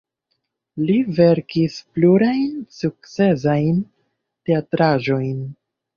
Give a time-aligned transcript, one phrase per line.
[0.85, 3.77] Li verkis plurajn sukcesajn
[4.49, 5.37] teatraĵojn.